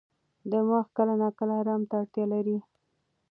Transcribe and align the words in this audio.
دماغ 0.51 0.85
کله 0.97 1.13
ناکله 1.21 1.53
ارام 1.61 1.81
ته 1.89 1.95
اړتیا 2.01 2.25
لري. 2.33 2.57